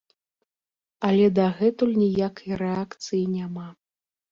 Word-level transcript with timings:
Але 1.09 1.27
дагэтуль 1.41 1.93
ніякай 2.03 2.59
рэакцыі 2.65 3.23
няма. 3.37 3.71